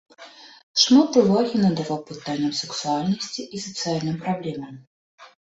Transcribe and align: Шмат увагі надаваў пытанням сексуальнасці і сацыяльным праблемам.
Шмат 0.83 1.19
увагі 1.23 1.61
надаваў 1.65 1.99
пытанням 2.09 2.55
сексуальнасці 2.63 3.47
і 3.59 3.65
сацыяльным 3.67 4.17
праблемам. 4.25 4.75